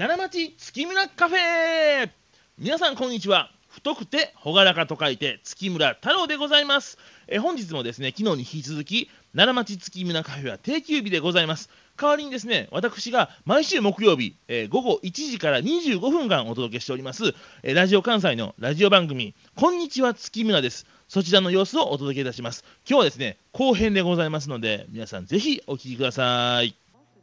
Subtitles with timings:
[0.00, 2.08] 奈良町月村カフェ。
[2.56, 3.50] 皆さんこんにちは。
[3.68, 6.96] 太くて朗らかと書いて月村太郎でございます。
[7.28, 11.68] え本日もですね昨日に引き続き奈良町月村カフェは定休日でございます。
[11.98, 20.86] 代わりにですね私が毎週木曜日、えー午後1時から25分間お届けしております、えーラジオ関西のラジオ番組こんにちは月村です。
[21.08, 22.64] そちらの様子をお届けいたします。
[22.88, 26.74] 今日はですね後編でございますので皆さんぜひお聞きください。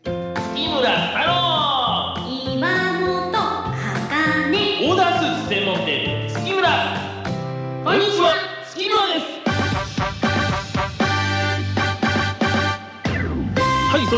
[0.04, 1.67] 月村太郎。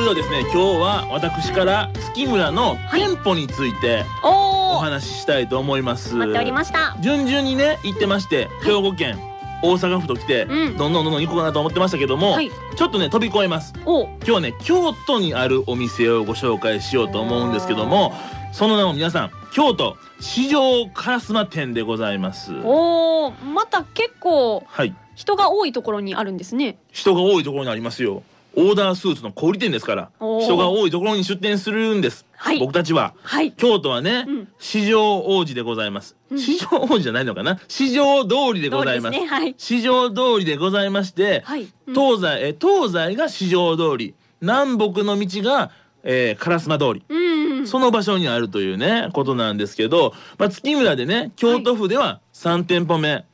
[0.09, 6.97] はいそれですね今日は私から月村の店舗についてお話ししたいと思います、待っておりました。
[6.99, 9.19] 順々にね行ってまして兵庫県、
[9.61, 10.77] 大阪府と来て、うん。
[10.77, 12.49] どんどんどんどん行こうかなと思ってましたけども、はい。
[12.75, 13.75] ちょっとね飛び越えます。
[13.85, 14.05] お。
[14.05, 18.13] 今日はね京都にあるお店をご紹介しようと思うんですけども
[18.51, 22.51] その名も皆さん京都市場烏丸店でございます。
[22.63, 24.95] おおまた結構はい。
[25.13, 26.79] 人が多いところにあるんですね。
[26.91, 28.23] 人が多いところにありますよ
[28.55, 32.59] オーダースーツの小売店ですから人が多いところに出店するんです、はい。
[32.59, 33.13] 僕たちは。
[33.21, 33.51] はい。
[33.53, 34.47] 京都はね、うん。
[34.59, 36.39] 市場王子でございます、うん。
[36.39, 37.59] 市場王子じゃないのかな？
[37.67, 39.19] 市場通りでございます。
[39.19, 39.25] ね。
[39.25, 39.55] はい。
[39.57, 41.67] 市場通りでございまして、はい。
[41.87, 41.93] うん。
[41.93, 44.15] 東西え東西が市場通り。
[44.41, 45.71] 南北の道が、
[46.03, 47.03] えー、烏丸通り。
[47.09, 53.25] うんその場所にあるというねことなんですけど、まあ、月村でね京都府では3店舗目、で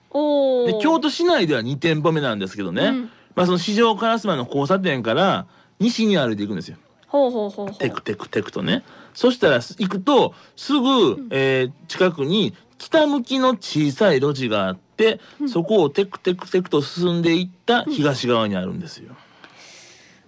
[0.82, 5.46] 京都市内では2店舗目なんですけどね、うんまあ、その市場烏丸の交差点から
[5.80, 6.78] 西に歩いていくんですよ。
[7.08, 7.78] ほうほうほうほう。
[7.78, 8.84] テクテクテクとね。
[9.14, 15.50] そしたら行くとすぐ、えー近くに北向きの小さい路地があって、うん。
[15.50, 19.16] そこをテクテクテクと進んでいった東側にあるんですよ。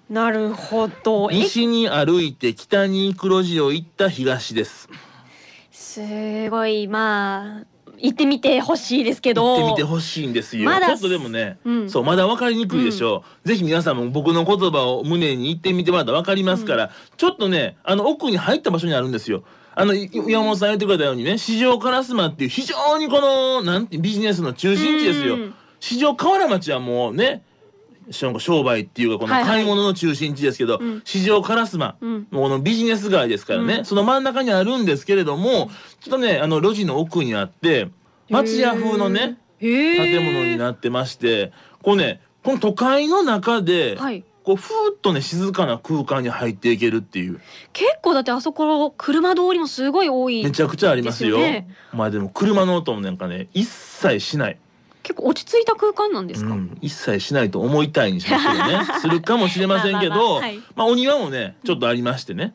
[0.10, 1.30] なるほど。
[1.32, 1.36] え？
[1.36, 4.90] 西に歩いて北に行く路地を行った東です。
[5.72, 6.88] すごい。
[6.88, 7.66] まあ
[8.00, 9.44] 行ってみてほしいですけど。
[9.44, 10.66] 行ってみてほしいんですよ。
[10.66, 10.88] まだ。
[10.88, 11.90] ちょっとでもね、うん。
[11.90, 13.24] そうまだ分かりにくいでしょ。
[13.46, 19.44] う、ぜひ皆さんも僕の言葉を胸に言ってみてもらったら分かりますから、ちょっとねあの奥に入った場所にあるんですよ。
[19.76, 25.36] あのい山本さん言ってくれたようにね市場烏丸っていう非常にこのなんてビジネスの中心地ですよ。
[25.36, 25.54] うん。
[25.80, 27.44] 市場河原町はもうね
[28.12, 31.02] 商商売っていうかこの買い物の中心地ですけど、うん。
[31.06, 32.28] 市場烏丸、うん。
[32.32, 35.70] もうこのビジネス街ですからね、うんその真ん中にあるんですけれども
[36.00, 37.90] ちょっとねあの路地の奥にあって
[38.30, 41.52] 町屋風のね建物になってまして
[41.82, 44.24] こうねこの都会の中で、はい。
[44.48, 47.42] こうふーっとね静かな空間に入っていけるっていう。
[47.74, 51.38] 結構だってあそこ車通りもすごい多いめちゃくちゃありますよ。
[51.38, 54.58] ですよねまあでも車の音もなんかね一切しない、
[55.08, 58.86] 結構落ち着いた空間なんですか、うん、一切しないと思いたいにしますけどね。
[59.00, 60.58] するかもしれませんけどはい。
[60.76, 62.54] まあお庭もねちょっとありましてね。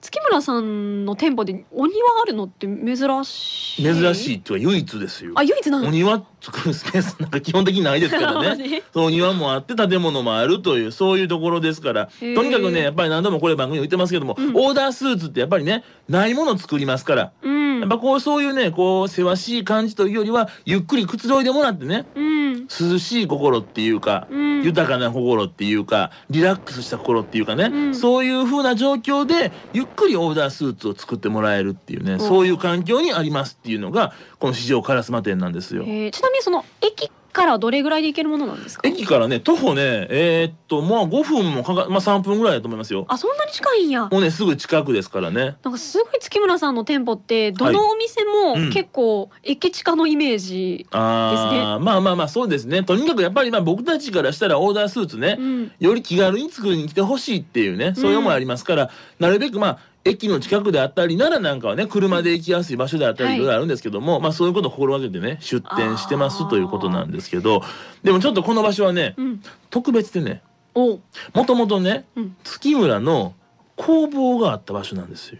[0.00, 3.82] 月村さんの店舗でお庭あるのって珍しい？
[3.82, 5.32] 珍しいっていうか唯一ですよ。
[5.36, 5.88] あ唯一なの？
[5.88, 8.56] お庭作るスペースなんか基本的にないですからね。
[8.62, 8.82] ね。
[8.94, 12.08] そうお庭もあって建物もあるというそういうところですから。
[12.20, 14.50] とにかくねやっぱり何度もこれ番組に言ってますけども、うん。
[14.54, 22.66] オーダースーツってやっぱりねないもの作りますから、うんやっぱこうそういうねこうせわしい感じというよりはゆっくりくつろいでもらってねうん。
[22.66, 24.62] 涼しい心っていうか、うん。
[24.62, 27.94] 豊かな心っていうかリラックスした心っていうかね、うん。
[27.94, 35.84] そういう風な状況でゆっくりオーダースーツを作ってもらえるっていうね、そういう環境にありますっていうのがこの市場烏丸店なんですよ。
[35.84, 35.92] ちな
[36.30, 38.86] みにその駅からどれぐらいで行けるものなんですか？
[38.88, 43.06] 駅からね徒歩ねえーっとまあ5分もかかまあ3分ぐらいだと思いますよ。
[43.08, 44.08] あそんなに近いんや。
[44.10, 45.56] もうねすぐ近くですからね。
[45.62, 48.28] なんかすごい月村さんの店舗ってどのお店うん。
[48.66, 52.82] も結構駅近のイメージ、ああ、まあまあまあそうですね。
[52.82, 55.72] とにかくやっぱりまあ僕たちからしたらオーダースーツね、うん。
[55.78, 67.62] より気軽に作りに来てほしいっていうねそういう思いありますから、なるべくまあ駅の近くであったり奈良なんかはね車で行きやすい場所であったりはいいろいろあるんですけども、まあそういうことを心がけてね出店してますということなんですけど
[68.02, 69.42] でもちょっとこの場所はねうん。
[69.70, 70.42] 特別でね
[70.74, 71.00] も
[71.44, 72.36] ともとねうん。
[72.44, 73.34] 月村の
[73.76, 75.38] 工房があった場所なんですよ。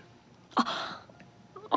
[0.56, 1.00] あ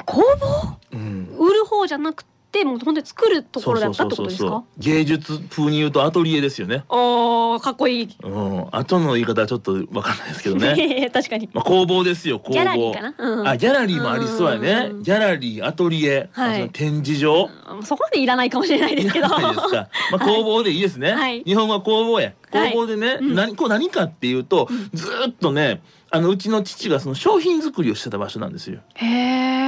[0.05, 0.77] 工房？
[0.91, 1.35] うん。
[1.39, 4.63] 売る方じゃなくてもう本当に作るところだったってことですか？
[4.77, 6.83] 芸術風に言うとアトリエですよね。
[6.89, 8.09] おーかっこいい。
[8.23, 11.09] うん、後の言い方はちょっとわかんないですけどね。
[11.13, 11.49] 確かに。
[11.53, 12.53] まあ工房ですよ工房。
[12.53, 14.89] ギャラリーかな、うん、あギャラリーもありそうやね。
[14.91, 15.03] うん。
[15.03, 16.69] ギャラリーアトリエ、はい。
[16.71, 17.49] 展示場。
[17.71, 17.83] うん。
[17.83, 19.27] そこまでいらないかもしれないですけど。
[19.29, 21.43] まあ、 工房でいいですね、はい。
[21.43, 22.33] 日本は工房や。
[22.51, 22.71] はい。
[22.71, 23.35] 工房でね、うん。
[23.35, 24.89] 何こう何かっていうと、うん。
[24.93, 25.81] ずーっとね
[26.13, 28.79] あのうちの父がその商品作りをしてた場所なんですよ。
[28.95, 29.60] へえ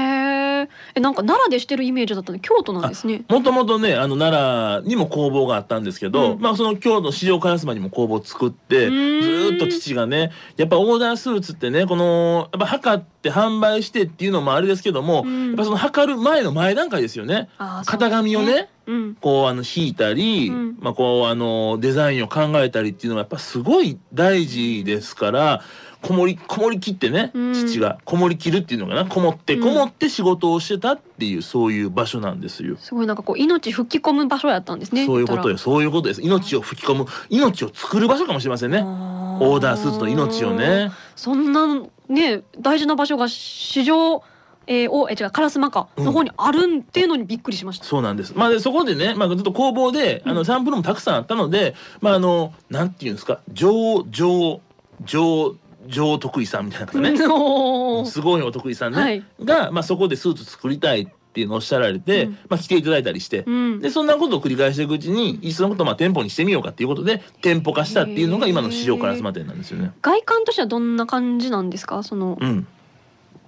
[0.95, 3.23] えなんか奈良でしてるイメージだったんで京都なんですね。
[3.27, 6.39] もともとねあの奈良にも工房があったんですけど、うん。
[6.39, 15.47] まあその京都四条烏丸にも工房を作ってうずっと父がねやっぱオーダースーツってねこのやっぱ測って販売してっていうのもあれですけども、うん。
[15.47, 17.49] やっぱその測る前の前段階ですよね。
[17.57, 19.15] 型紙をねうん。
[19.15, 20.77] こうあの引いたり、うん。
[20.79, 25.61] まあこうあのデザインを考えたりっていうのはやっぱすごい大事ですから
[26.03, 27.53] こもりこもりきってね、うん。
[27.53, 29.05] 父がこもりきるっていうのかな。
[29.05, 29.61] こもってうん。
[29.63, 32.75] こもって仕事をしてたっていうそういう場所なんですよ。
[32.77, 35.57] すごいなんかこう命吹き込む場所やったんですねそういうことよ。
[35.57, 36.21] そういうことです。
[36.21, 38.83] 命を吹き込む命を作る場所かもしれませんね。
[38.83, 40.91] オオーダースーツの命をね。
[41.15, 44.23] そんなね大事な場所が市場
[44.65, 48.33] えー、おえ違う烏丸かの方にあるんっていうのにびっくりしました、そうなんです。
[48.33, 54.61] まあでそこでね、まあずっと工房であのサンプルもたくさんあったので、まああのなんていうんですか、上上
[55.03, 55.55] 上
[55.87, 59.23] 上得意さんみたいな方ね、すごいお得意さんね、はい。
[59.43, 62.37] がまあそこでスーツ作りたいっていうのをおっしゃられて、うん。
[62.49, 63.43] まあ来ていただいたりして。
[63.45, 63.79] うん。
[63.79, 69.91] でそんなことを繰り返していくうちにいっそのことをまあ店舗にしてみようかっていうことで店舗化したっていうのが今の市場から集ま店なんですよね。
[70.01, 72.03] 外観としてはどんな感じなんですか？
[72.03, 72.67] そのうん、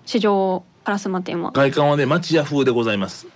[0.06, 1.52] 市場烏丸店は。
[1.52, 3.28] 外観はね町屋風でございます。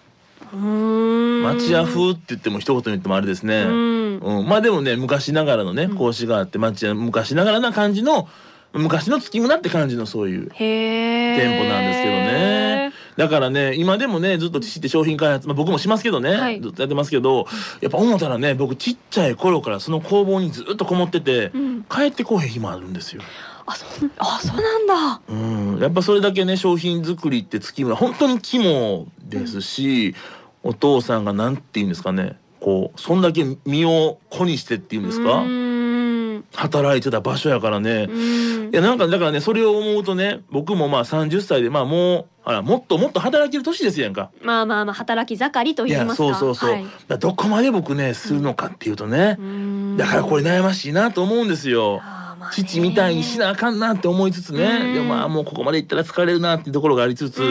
[0.52, 3.62] 町屋風って言っても一言で言ってもあれですね。
[3.64, 8.28] うんうん、まあでもね昔ながらのねうん格子があって町屋昔ながらな感じの
[8.74, 12.94] 昔の月村って感じのそういう店舗なんですけどね。
[13.18, 16.62] だからね今でもねずっと父って商品開発、まあ、僕もしますけどね、はい。
[16.62, 17.48] ずっとやってますけど
[17.82, 21.84] やっぱ思ったらね僕ちっちゃい頃からその工房にずっとこもっててうん。
[21.84, 23.22] 帰ってこへん日もあるんですよ。
[23.66, 25.22] あそうあそうなんだ。
[25.30, 25.34] う
[25.78, 30.16] ん、やっぱそれだけね商品作りって月村本当に肝ですし、
[30.64, 35.44] お父さんがなんて言うんですかねこうそんだけ身を粉にしてっていうんですか、
[36.60, 44.32] 働いてた場所やからね、うんいやなんかだからねそれを思うとね僕もまあ30歳でまあもうあらもっともっと働ける年ですやんか。
[44.42, 46.24] まあまあまあ働き盛りといや言いますか。
[46.24, 46.86] そうそうそう、はい。
[47.08, 49.98] だどこまで僕ねするのかっていうとね、うーん。
[49.98, 52.02] だからこれ悩ましいなと思うんですよ。
[52.52, 54.58] 父みたいにしなあかんなって思いつつうん。
[54.58, 57.42] ねでもまあもうここまでいったら疲れるなっていうところがありつつ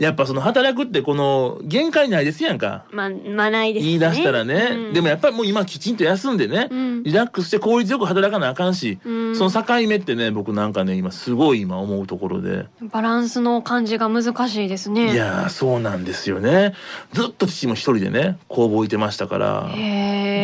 [0.00, 2.86] やっぱその働くってこの限界ないですやんか。
[2.90, 3.88] まあまあないですね。
[3.90, 4.92] 言い出したらね、うん。
[4.94, 7.02] でもやっぱりもう今きちんと休んでね、うん。
[7.02, 9.36] リラックスして効率よく働かなあかんし、うん。
[9.36, 12.64] その境目ってね僕なんかね今すごい今思うところで。
[12.80, 15.12] バランスの感じが難しいですね。
[15.12, 16.74] いやーそうなんですよね。
[17.12, 19.68] ずっと父も一人でね工房いてましたから。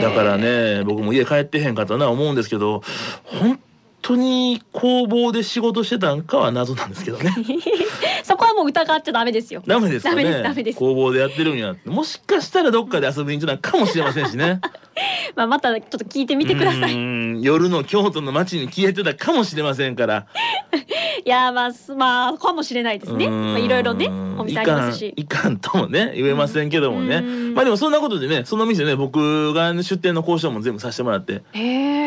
[0.03, 2.83] だからね僕も家帰ってへんかったな思うんですけど
[3.25, 3.59] 本
[4.03, 7.35] 当に工房で仕事してたんかは謎なんですけどね
[8.27, 9.63] そこはもう疑っちゃダメですよ。
[9.65, 10.43] ダメですかね。
[10.43, 14.61] ダメです工房でやってるんやもしかしたらどっかで遊びに行ってたかもしれませんしね。
[15.37, 20.27] まあまたちょっと聞いてみてくださうい夜の京都の街に消えてたかもしれませんから。
[21.25, 23.29] いやまあすまあかもしれないですね。
[23.29, 24.09] まあいろいろね
[24.39, 25.13] お店ありますし。
[25.17, 27.55] いかんともね言えませんけどもね、うん。
[27.55, 31.43] まあでもそんなことでねその店ね僕が出店の交渉も全部させてもらって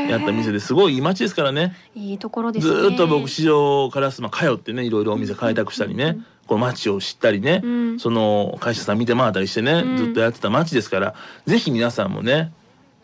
[0.09, 0.73] やった店です。
[0.73, 1.75] ごいいい街ですからね。
[1.95, 6.25] いいところですずねーっと僕市場からまあ通ってねいろいろお店開拓したりね、うん。
[6.49, 7.99] この街を知ったりね、うん。
[7.99, 9.97] その会社さん見て回ったりしてね、うん。
[9.97, 11.13] ずっとやってた街ですから
[11.45, 12.51] ぜひ皆さんもね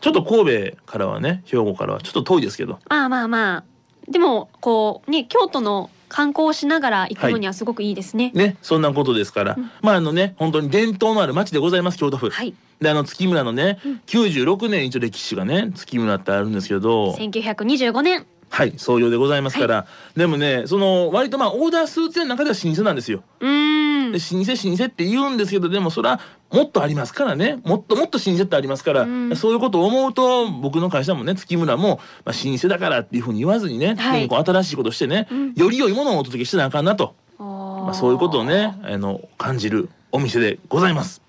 [0.00, 2.80] ちょっと神戸からはね兵庫からはちょっと遠いですけど。
[2.88, 3.64] まあまあまあ。
[4.10, 8.30] でもこうね京都の観光をしながら行くのにはすごくいいですね。
[8.34, 9.70] ねそんなことですから、うん。
[9.80, 12.30] まああのね本当に伝統のある街でございます京都府。
[12.30, 12.54] はい。
[12.80, 14.00] であの月村のね、うん。
[14.06, 17.12] 96年一応歴史がね月村ってあるんですけど。
[17.12, 23.22] 1925年はい創業でございますから、でもねその割とまあオーダースーツ屋の中では老舗なんですよ。
[23.40, 24.12] うーん。
[24.12, 26.20] で老舗老舗って言うんですけどでもそれは
[26.52, 27.58] もっとありますからね。
[27.64, 29.36] もっともっと老舗ってありますから、うん。
[29.36, 34.28] そういうことを思うと僕の会社もね月村も、まあ、老舗だからっていうふうに言わずにね、はい。
[34.28, 35.54] こう新しいことをしてね、うん。
[35.54, 41.22] より良いものをお届けしてなあかんなと、ままあ、そういうことをねあの感じるお店でございます。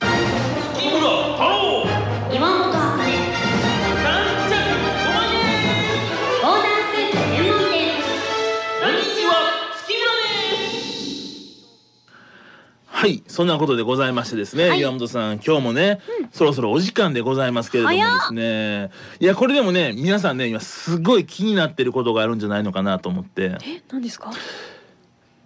[12.98, 14.80] はいそんなことでございましてですね、はい。
[14.80, 16.00] 岩本さん今日もね、
[16.32, 18.90] そろそろお時間でございますけれどもですね。
[19.20, 23.56] いやこれでもね皆さんね今すごい気になってることがあるんじゃないのかなと思って。
[23.64, 24.32] え何ですか？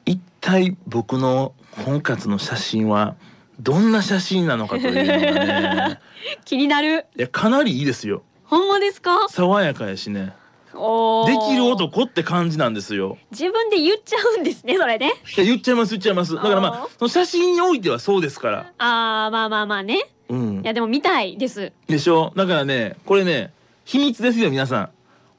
[0.06, 1.54] 一体僕の
[1.84, 3.16] 婚活の写真は
[3.60, 6.00] どんな写真なのかというのがね。
[6.46, 7.06] 気になる。
[7.18, 8.24] いやかなりいいですよ。
[8.46, 9.28] ほんまですか？
[9.30, 10.32] 爽やかやしね
[10.74, 13.18] できる男って感じなんですよ。
[13.32, 15.12] 自分で言っちゃうんですねそれね。
[15.38, 16.36] いや言っちゃいます言っちゃいます。
[16.36, 18.72] だからまあその写真においてはそうですから。
[18.78, 20.00] あーまあまあまあね。
[20.30, 20.62] うん。
[20.62, 21.72] いやでも見たいです。
[21.88, 22.32] でしょ？
[22.36, 23.52] だからねこれね
[23.86, 24.90] 秘密ですよ皆さん。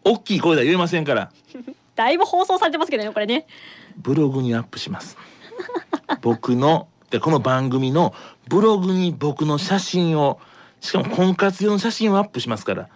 [0.05, 1.31] 大きい声では言えませんから。
[1.95, 3.47] だいぶ放送されてますけどねこれね。
[3.97, 5.17] ブログにアップします。
[6.23, 8.15] 僕のってこの番組の
[8.49, 10.41] ブログに僕の写真を
[10.81, 12.89] しかも婚活用の写真をアップしますから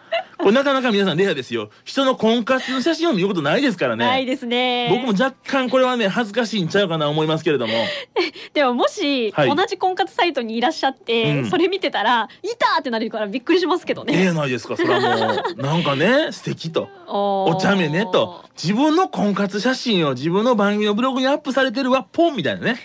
[0.46, 1.70] これなかなか皆さんレアですよ。
[1.84, 4.06] 人の婚活の写真を見ることないですからね。
[4.06, 4.86] ないですね。
[4.88, 7.72] 僕も若干これはね恥ずかしいんちゃうかな思いますけれども。
[8.54, 9.56] でももし、はい。
[9.56, 11.50] 同じ婚活サイトにいらっしゃって、うん。
[11.50, 14.24] それ見てたら「いた!」ってなるからびっくりしますけどええね。
[14.26, 15.58] やないですかそれはもう。
[15.60, 16.88] なんかね素敵と。
[17.08, 18.44] おお茶目ねと。
[18.54, 22.78] 自分の婚活写真を自分の番組のブログにアップされてるわポンみたいなね。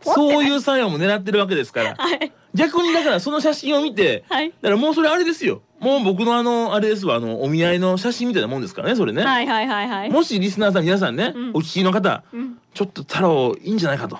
[0.00, 1.94] そういう作用も狙ってるわけですから。
[2.00, 2.32] はい。
[2.54, 4.48] 逆にだからその写真を見てはい。
[4.48, 10.10] だからもうそれあれですよもう僕のあのあれですわあのお見合いの写真みたいなもんですからねそれね、はいはいはいはい。
[10.10, 11.50] もしリスナーさん皆さんね、うん。
[11.50, 12.58] お聞きの方うん。
[12.72, 14.18] ちょっと太郎いいんじゃないかと。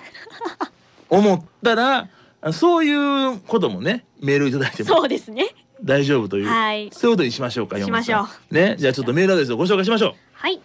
[1.09, 2.09] 思ったら
[2.43, 5.49] あそういうこともねメールいただいてもそうですね。
[5.83, 6.91] 大丈夫という、はい。
[6.93, 8.17] そういうことにしましょうかしましょう。
[8.17, 10.13] 山本さんねじゃあちょっとメールアドレスをご紹介しましょう。
[10.33, 10.61] はい。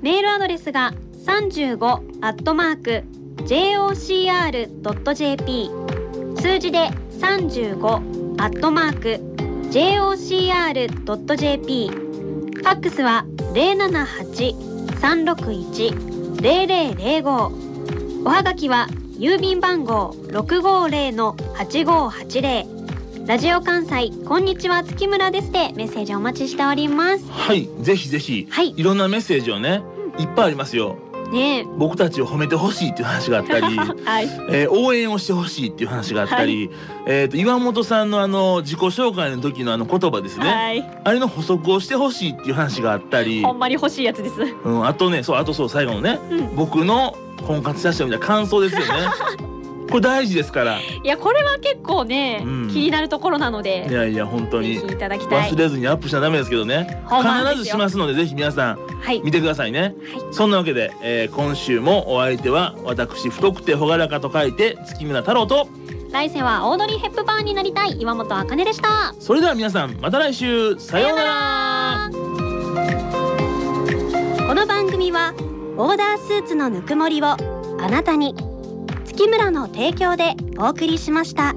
[0.00, 0.92] メールアドレスが
[1.24, 1.86] 三十五
[2.20, 3.04] アットマーク
[3.46, 5.70] j o c r ドット j p
[6.40, 8.02] 数字で三十五
[8.36, 13.24] アットマーク j o c r ドット j p ファックスは
[13.54, 14.56] 零七八
[15.00, 15.92] 三六一
[16.40, 17.52] 零零零五。
[18.24, 18.88] おはがきは
[19.18, 22.66] 郵便番号六五零の八五八零。
[23.26, 27.24] ラジオ関西こんにちは月村ですでメッセージお待ちしております。
[27.30, 28.74] はいぜひぜひ、はい。
[28.82, 29.82] ろんなメッセージをね
[30.18, 30.96] いっぱいありますよ
[31.34, 31.58] ね。
[31.60, 34.28] え僕たちを褒めてほしいっていう話があったり はい。
[34.50, 36.70] えー応援をしてほしいっていう話があったり、
[37.06, 41.00] えー、と岩本さんのあの自己紹介の時のあの言葉ですね、はい。
[41.04, 44.34] あれの補足をしてほしいっていう話があったり、ほんまに欲しいやつです。
[44.64, 46.56] うん、あとねそうあとそう最後のねうん。
[46.56, 48.86] 僕の婚活写真を見た感想ですよね
[49.94, 50.80] これ大事ですから。
[50.80, 52.68] いやこれは結構ね、うん。
[52.68, 54.74] 気になるところなのいでやいや本当に。
[54.74, 55.50] ぜひいただきたい。
[55.52, 57.00] 忘れずにアップしちゃダメですけどね。
[57.08, 59.20] 必ずしますのでぜひ皆さんはい。
[59.22, 59.94] 見てくださいね、はい。
[60.32, 65.68] そんなわけで、えー今週もお相手は私太くて朗らかと書いて月村太郎と
[66.10, 69.14] 来世はオードリー・ヘップバーンになりたい岩本茜でした。
[69.20, 70.76] それでは皆さんまた来週。
[70.80, 71.30] さようなら。
[71.30, 72.10] ら。
[74.48, 75.34] この番組は
[75.76, 77.36] オーダースーツのぬくもりをあ
[77.88, 78.34] なたに
[79.14, 81.54] 月村の提供でお送りしました。